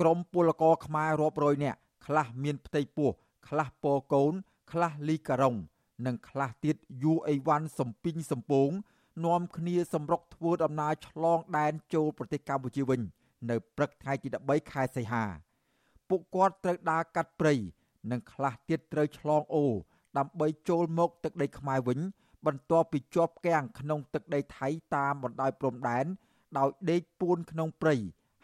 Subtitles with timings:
[0.00, 3.10] ក្រុមពលករខ្មែររាប់រយនាក់ខ្លះមានផ្ទៃពោះ
[3.48, 4.32] ខ្លះពោកូន
[4.72, 5.56] ខ្លះលីការុង
[6.06, 8.70] និងខ្លះទៀតយូអេវ៉ាន់សំពីងសំពង
[9.26, 13.00] នាំគ្នាសម្រុកធ្វើដំណើរឆ្លងដែនចូលប្រទេសកម្ពុជាវិញ
[13.50, 15.24] នៅព្រឹកថ្ងៃទី13ខែសីហា
[16.08, 17.54] ពួកគាត់ត្រូវដើរកាត់ព្រៃ
[18.10, 19.72] និងខ្លះទៀតត្រូវឆ្លងអូរ
[20.18, 21.98] ដើម្បីចូលមកទឹកដីខ្មែរវិញ
[22.46, 26.06] បន្ទាប់ពីជាប់គាំងក្នុងទឹកដីថៃតាមបណ្ដោយព្រំដែន
[26.58, 27.96] ដោយដេកពួនក្នុងព្រៃ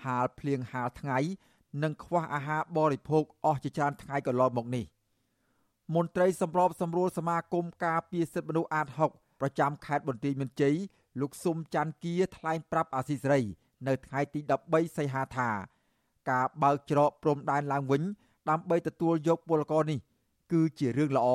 [0.04, 1.18] ហាលភ្លៀងហាលថ្ងៃ
[1.82, 4.84] និងខ្វះអាហារបរិភោគអស់ជាច្រើនថ្ងៃកន្លងមកនេះ
[5.94, 10.76] មន្ត្រីសម្របសម្រួលសមាគមការពារសិទ្ធិមនុស្សអាត6ប្រចាំខេត្តបន្ទាយមានជ័យ
[11.20, 13.40] លោកស៊ុំច័ន្ទគាថ្លែងប្រាប់អាស៊ីសេរី
[13.88, 15.50] នៅថ្ងៃទី13សីហាថា
[16.30, 18.02] ការបើកច្រកព្រំដែនឡើងវិញ
[18.50, 19.98] ដើម្បីទទួលយកពលករនេះ
[20.52, 21.28] គឺជារឿងល្អ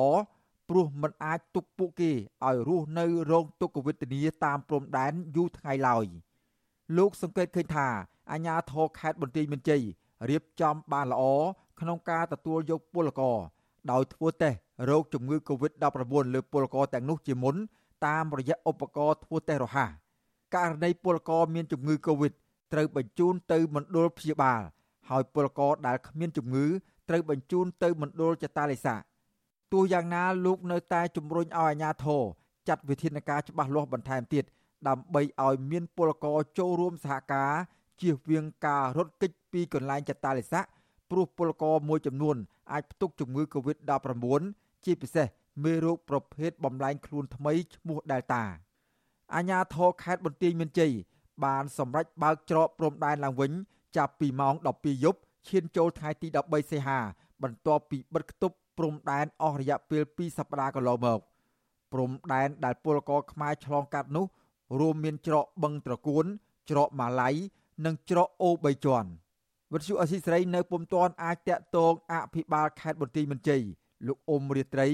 [0.68, 2.10] ព្រោះมันអាចទុកពួកគេ
[2.46, 6.06] ឲ្យរស់នៅរងទុក្ខវេទនាតាមព្រំដែនយូរថ្ងៃឡើយ
[6.98, 7.88] លោកសង្កេតឃើញថា
[8.32, 9.82] អាញាធរខេត្តបន្ទាយមានជ័យ
[10.28, 11.22] រៀបចំបានល្អ
[11.80, 13.38] ក្នុងការទទួលយកពលករ
[13.90, 14.58] ដោយធ្វើតេស្ត
[14.90, 17.56] រោគជំងឺ Covid-19 លើពលករទាំងនោះជាមុន
[18.06, 19.90] តាមរយៈឧបករណ៍ធ្វើតេស្តរហ័ស
[20.54, 22.32] ករណីពលករមានជំងឺ Covid
[22.72, 24.62] ត្រូវបញ្ជូនទៅមណ្ឌលព្យាបាល
[25.10, 26.66] ហើយពលករដែលគ្មានជំងឺ
[27.08, 28.94] ត្រូវបញ្ជូនទៅមណ្ឌលចតាឡេសា
[29.72, 32.22] ទោះយ៉ាងណាលោកនៅតែជំរុញឲ្យអាជ្ញាធរ
[32.68, 34.44] ចាត់វិធានការច្បាស់លាស់បន្ថែមទៀត
[34.88, 37.52] ដើម្បីឲ្យមានពលករចូលរួមសហការ
[38.00, 40.60] ជៀសវាងការរត់គេចពីកន្លែងចតាឡេសា
[41.10, 42.36] ព្រោះពលករមួយចំនួន
[42.72, 44.42] អាចផ្ទុកជំងឺ Covid-19
[44.84, 45.26] ជាពិសេស
[45.64, 48.42] មេរោគប្រភេទបំលែងខ្លួនថ្មីឈ្មោះ Delta
[49.34, 50.92] អាជ្ញាធរខេត្តបន្ទាយមានជ័យ
[51.44, 53.52] បានសម្រេចបើកច្រកព្រំដែនឡើងវិញ
[53.96, 56.98] ចាប់ពីម៉ោង12យប់ឈានចូលថ្ងៃទី13សីហា
[57.42, 61.20] បន្ទាប់ពីបិទគប់ព្រំដែនអស់រយៈពេល2សប្តាហ៍កន្លងមក
[61.92, 64.26] ព្រំដែនដែលពលករខ្មែរឆ្លងកាត់នោះ
[64.80, 66.24] រួមមានច្រកបឹងត្រកួន
[66.70, 67.30] ច្រកម៉ាឡៃ
[67.84, 69.10] និងច្រកអូ3ជាន់
[69.72, 73.62] វិទ្យុអសីស្រីនៅពុំទាន់អាចតាក់ទងអភិបាលខេត្តបន្ទាយមានជ័យ
[74.06, 74.88] លោកអ៊ុំរាត្រី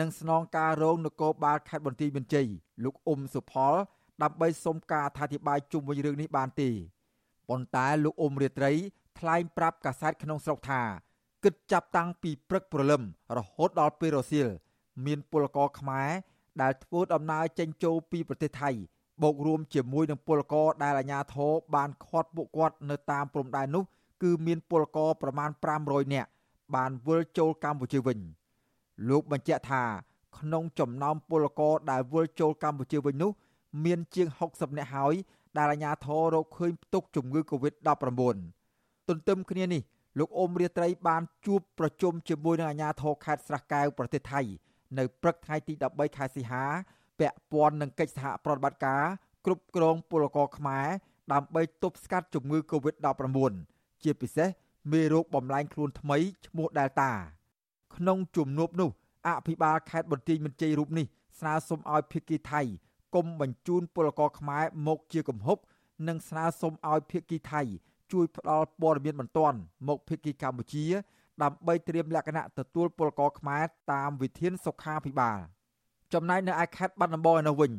[0.00, 2.48] និងស្នងការរងនគរបាលខេត្តបន្ទាយមានជ័យ
[2.84, 3.74] លោកអ៊ុំសុផល
[4.22, 6.70] ដើម្បីសុំការអធិប្បាយជុំវិញរឿងនេះបានទេ
[7.48, 8.72] ប៉ុន្តែលោកអ៊ុំរាត្រី
[9.18, 10.82] ថ្លែងប្រាប់កាសែតក្នុងស្រុកថា
[11.44, 13.02] គិតចាប់តាំងពីព្រឹកព្រលឹម
[13.36, 14.48] រហូតដល់ពេលរសៀល
[15.06, 16.10] មានពលករខ្មែរ
[16.62, 18.70] ដែលធ្វើដំណើរចេញចូលពីប្រទេសថៃ
[19.22, 23.84] បូករួមជាមួយនឹងពលករដែលអាជ្ញាធរបានឃាត់ពួកគាត់នៅតាមព្រំដែននោះ
[24.22, 25.50] គឺមានពលករប្រមាណ
[25.82, 26.28] 500នាក់
[26.74, 28.18] បានវិលចូលកម្ពុជាវិញ
[29.08, 29.82] លោកបញ្ជាក់ថា
[30.38, 33.30] ក្នុងចំណោមពលករដែលវិលចូលកម្ពុជាវិញនោះ
[33.84, 35.14] មានជាង60នាក់ហើយ
[35.56, 38.36] ដែលអាជ្ញាធររកឃើញផ្ទុកជំងឺ Covid-19
[39.08, 39.82] ទន្ទឹមគ្នានេះ
[40.18, 44.40] លោកអ៊ុំរាត្រីបានជួបប្រជុំជាមួយនឹងអាជ្ញាធរខេត្តស្រះកែវប្រទេសថៃ
[44.98, 46.64] នៅព្រឹកថ្ងៃទី13ខែសីហា
[47.20, 49.04] ពាក់ព័ន្ធនឹងកិច្ចសហប្រតិបត្តិការ
[49.44, 50.86] គ្រប់គ្រងពលករខ្មែរ
[51.32, 53.52] ដើម្បីទប់ស្កាត់ជំងឺ Covid-19
[54.02, 54.48] ជាពិសេស
[54.92, 57.10] មេរោគបំលែងខ្លួនថ្មីឈ្មោះ Delta
[57.96, 58.90] ក្នុងជំនួបនោះ
[59.28, 61.06] អភិបាលខេត្តបន្ទាយមានជ័យរូបនេះ
[61.38, 62.60] ស្នើសុំឲ្យភាគីថៃ
[63.14, 65.58] គុំបញ្ជូនពលករខ្មែរមកជាកំហុក
[66.08, 67.62] និងស្នើសុំឲ្យភាគីថៃ
[68.12, 69.58] ជួយផ្ដល់ព័ត៌មានបន្ទាន់
[69.88, 70.86] មកភាគីកម្ពុជា
[71.42, 75.38] ដើម្បីត្រៀមលក្ខណៈទទួលពលករខ្មែរតាមវិធានសុខាភិបាល
[76.12, 77.72] ចំណែកនៅឯខេត្តបាត់ដំបងឯនោះវិញ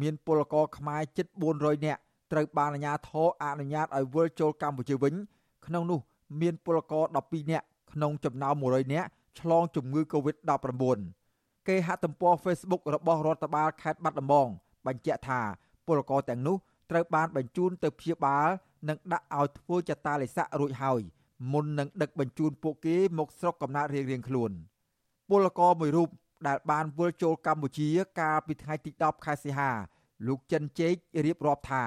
[0.00, 1.26] មានពលករខ្មែរជិត
[1.56, 2.00] 400នាក់
[2.32, 5.14] ត្រូវបានអាជ្ញាធរអនុញ្ញាតឲ្យវិលចូលកម្ពុជាវិញ
[5.66, 6.00] ក្នុងនោះ
[6.40, 9.08] មានពលករ12នាក់ក្នុងចំណោម100នាក់
[9.40, 10.98] ឆ្លងជំងឺ Covid-19
[11.68, 14.48] គេហទំព័រ Facebook របស់រដ្ឋបាលខេត្តបាត់ដំបង
[14.86, 15.40] បញ្ជាក់ថា
[15.86, 16.56] ពលករទាំងនោះ
[16.90, 18.48] ត្រូវបានបញ្ជូនទៅព្យាបាល
[18.88, 21.00] និងដាក់ឲ្យធ្វើចតាឡេសាក់រួចហើយ
[21.52, 24.50] មុននឹងដឹកបញ្ជូនពួកគេមកស្រុកកំណើតរៀងៗខ្លួន
[25.28, 26.08] ពលករមួយរូប
[26.46, 27.88] ដែលបានវិលចូលកម្ពុជា
[28.20, 29.70] កាលពីថ្ងៃទី10ខែសីហា
[30.26, 31.84] លោកចិនជែករៀបរាប់ថា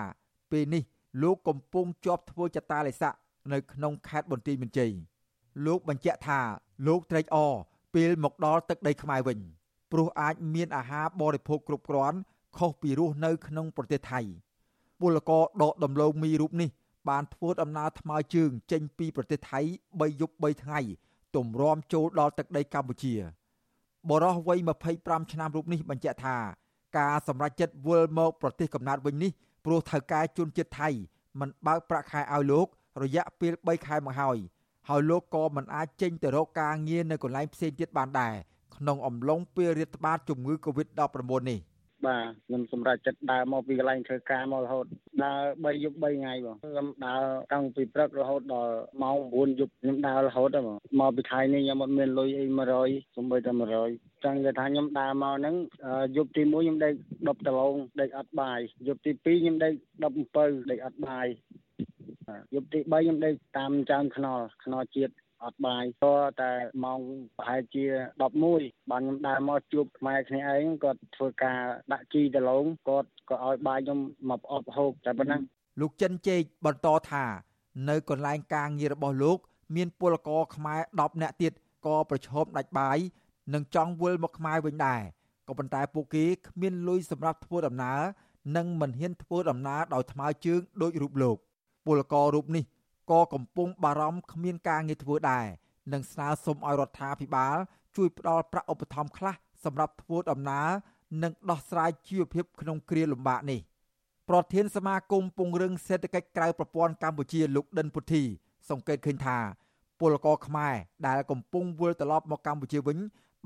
[0.51, 0.83] ពេលនេះ
[1.21, 3.17] លោកកំពុងជាប់ធ្វើចតាឡេសាក់
[3.53, 4.91] នៅក្នុងខេត្តបន្ទាយមានជ័យ
[5.65, 6.39] លោកបញ្ជាក់ថា
[6.87, 7.53] លោកត្រេកអរ
[7.95, 9.39] ពេលមកដល់ទឹកដីខ្មែរវិញ
[9.91, 12.17] ព្រោះអាចមានអាហារបរិភោគគ្រប់គ្រាន់
[12.57, 14.21] ខុសពីរស់នៅក្នុងប្រទេសថៃ
[14.99, 16.69] ពលករដកដំឡូងមីរូបនេះ
[17.09, 19.59] បានធ្វើដំណើរថ្មើរជើងចេញពីប្រទេសថៃ
[19.89, 20.79] 3យប់3ថ្ងៃ
[21.35, 23.13] ទម្រាំចូលដល់ទឹកដីកម្ពុជា
[24.09, 24.59] បរោះវ័យ
[24.95, 26.37] 25ឆ្នាំរូបនេះបញ្ជាក់ថា
[26.97, 29.31] ការសម្រេចចិត្តវិលមកប្រទេសកំណើតវិញនេះ
[29.65, 30.89] ព្រោះថៅកែជនជាតិថៃ
[31.39, 32.67] មិនបើកប្រាក់ខែឲ្យលោក
[33.03, 34.37] រយៈពេល3ខែមកហើយ
[34.89, 38.33] ហើយលោកក៏មិនអាចចេញទៅរកការងារនៅកន្លែងផ្សេងទៀតបានដែរ
[38.75, 41.59] ក្នុងអំឡុងពេលរាតត្បាតជំងឺ Covid-19 នេះ
[42.07, 44.85] បាទខ្ញុំសម្រេចចិត្តដើរមកពីកន្លែងធ្វើការមករហូត
[45.23, 47.23] ដើរ3យប់3ថ្ងៃបងខ្ញុំដើរ
[47.53, 48.73] តាំងពីព្រឹករហូតដល់
[49.03, 50.67] ម៉ោង9យប់ខ្ញុំដើររហូតហ្នឹង
[50.99, 52.45] មកពីថៃនេះខ្ញុំអត់មានលុយអី
[52.81, 53.51] 100សំបីតែ
[53.87, 55.55] 100ចឹងគេថាខ្ញុំដើរមកហ្នឹង
[56.17, 59.73] យប់ទី1ខ្ញុំដេក10ដលងដេកអត់បាយយប់ទី2ខ្ញុំដេក
[60.21, 61.27] 17ដេកអត់បាយ
[62.55, 65.13] យប់ទី3ខ្ញុំដេកតាមចានខ្នល់ខ្នល់ជាតិ
[65.45, 66.51] អត់បាយក៏តែ
[66.83, 66.99] ម៉ោង
[67.37, 67.85] ប្រហែលជា
[68.39, 71.59] 11បានខ្ញុំដើរមកជួបខ្មែរគ្នាឯងគាត់ធ្វើការ
[71.93, 73.99] ដាក់ជីដលងគាត់ក៏ឲ្យបាយខ្ញុំ
[74.29, 75.41] មកប្រអប់ហូបតែប៉ុណ្ណឹង
[75.79, 77.25] លោកចិនជេកបន្តថា
[77.89, 79.37] នៅកន្លែងការងាររបស់លោក
[79.75, 81.53] មានពលករខ្មែរ10នាក់ទៀត
[81.85, 82.97] ក៏ប្រឈមដាច់បាយ
[83.53, 85.01] និងចង់វិលមកខ្មែរវិញដែរ
[85.47, 88.01] ក៏ប៉ុន្តែពួកគេគ្មានលុយសម្រាប់ធ្វើដំណើរ
[88.55, 91.37] និងមិនហ៊ានធ្វើដំណើរដោយថ្មើរជើងដោយរូបលោក
[91.85, 92.63] ពលកររូបនេះ
[93.11, 95.45] ក៏កំពុងបារម្ភគ្មានការងារធ្វើដែរ
[95.93, 97.57] និងស្នើសុំឲ្យរដ្ឋាភិបាល
[97.95, 99.33] ជួយផ្ដល់ប្រាក់ឧបត្ថម្ភខ្លះ
[99.63, 100.69] សម្រាប់ធ្វើដំណើរ
[101.23, 103.59] និងដោះស្រាយជីវភាពក្នុងគ្រាលំបាកនេះ
[104.29, 108.23] ប្រធានសមាគមពង្រឹងសេដ្ឋកិច្ចក្រៅប្រព័ន្ធកម្ពុជាលោកដិនពុទ្ធី
[108.69, 109.37] សង្កេតឃើញថា
[109.99, 110.75] ពលករខ្មែរ
[111.07, 112.97] ដែលកំពុងវិលត្រឡប់មកកម្ពុជាវិញ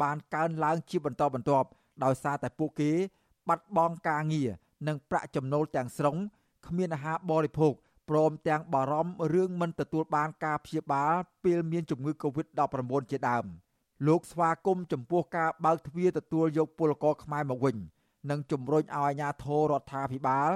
[0.02, 1.68] បានកើនឡើងជាបន្តបន្ទាប់
[2.04, 2.92] ដោយសារតែពួកគេ
[3.48, 4.50] បាត់បង់ការងារ
[4.88, 6.16] និងប្រាក់ចំណូលទាំងស្រុង
[6.68, 7.74] គ្មានអាហារបរិភោគ
[8.10, 11.14] ព្រមទាំងបារម្ភរឿងមិនទទួលបានការព្យាបាល
[11.44, 13.46] ពេលមានជំងឺ Covid-19 ជាដើម
[14.08, 17.78] លោកស្វាគមន៍ចំពោះការបើកទ្វារទទួលយកពលករខ្មែរមកវិញ
[18.30, 20.50] និងជំរុញឲ្យអាជ្ញាធររដ្ឋាភិបាល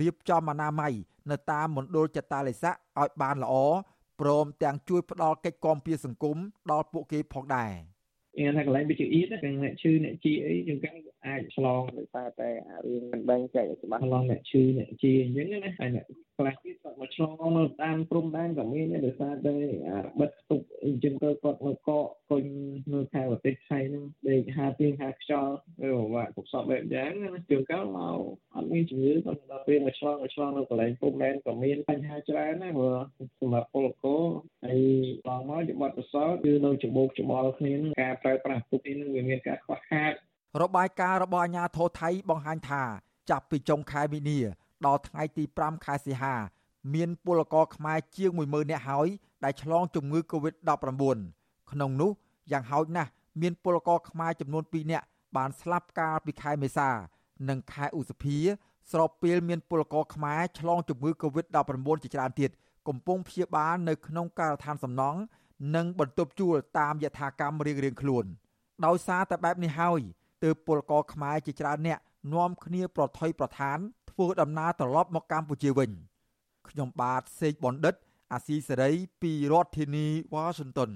[0.00, 0.94] រៀបចំអនាម័យ
[1.30, 3.54] នៅតាមមណ្ឌលចតាឡេស័កឲ្យបានល្អ
[4.20, 6.36] ព្រមទាំងជួយផ្ដល់កិច្ចគាំពារសង្គម
[6.70, 7.72] ដល់ពួកគេផងដែរ
[8.38, 12.48] មានថាកន្លែងវិទ្យាអ៊ីតទាំងអ្នកឈឺអ្នកជីអីយើងកាន់អាចឆ្លងដោយសារតែ
[12.86, 16.06] រឿងមិនបែងចែកច្បាស់ឆ្លងអ្នកឈឺអ្នកជីអញ្ចឹងណាហើយអ្នក
[16.38, 19.56] ខ្លះទៀតគាត់មកឆ្លងនៅតាមព្រំដែនក៏មានដែរដោយសារតែ
[20.20, 21.90] បិទទុកអញ្ចឹងទៅគាត់នៅកក
[22.30, 22.44] គុញ
[22.94, 25.54] នៅខែប្រទេសថៃហ្នឹងដេកហាទៀងហាខ្យល់
[25.88, 28.20] ឬว่าពុកសពបែបយ៉ាងណាជាងកៅមក
[28.54, 32.98] អត់មានជំងឺគាត់ដល់ពេលមកឆ្លងមកឆ្លងនៅកន្លែងព្រំដែនក៏មានបញ្ហាច្រើនណាព្រោះ
[33.40, 34.22] សម្រាប់ពលករ
[34.64, 34.80] ហើយ
[35.26, 40.12] បងមកជាបទពិសោធន៍គឺនៅច្បោកច្បល់គ្នាការប្រើប្រាស់ទុកនេះនឹងវាមានការខ្វះខាត
[40.62, 42.82] របាយការណ៍របស់អាជ្ញាធរថៃបង្ហាញថា
[43.30, 44.40] ចាប់ពីចុងខែមីនា
[44.86, 46.34] ដល់ថ្ងៃទី5ខែសីហា
[46.94, 49.08] មានពលករខ្មែរជាង10000នាក់ហើយ
[49.44, 51.18] ដែលឆ្លងជំងឺ Covid-19
[51.70, 52.10] ក្នុងនោះ
[52.52, 53.10] យ៉ាងហោចណាស់
[53.40, 56.90] មានពលករខ្មែរចំនួន2នាក់បានស្លាប់កាលពីខែមេសា
[57.48, 58.38] និងខែឧសភា
[58.92, 62.50] ស្របពេលមានពលករខ្មែរឆ្លងជំងឺ Covid-19 ជាច្រើនទៀត
[62.88, 65.20] កំពុងព្យាបាលនៅក្នុងការដ្ឋានសំណង់
[65.74, 68.24] និងបន្ទប់ជួលតាមយថាកម្មរៀងៗខ្លួន
[68.86, 70.00] ដោយសារតែបែបនេះហើយ
[70.44, 71.98] ទើបពលករខ្មែរជាច្រើនអ្នក
[72.34, 73.78] នាំគ្នាប្រថុយប្រឋាន
[74.18, 75.90] ធ្វើដំណើរត្រឡប់មកកម្ពុជាវិញ
[76.68, 77.94] ខ្ញុំបាទសេកបណ្ឌិត
[78.32, 78.90] អាស៊ីសេរី
[79.22, 80.90] ពីរដ្ឋធានីវ៉ាស៊ីនតោន